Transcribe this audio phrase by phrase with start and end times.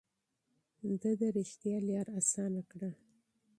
[1.01, 2.91] ده د رښتيا لاره اسانه کړه.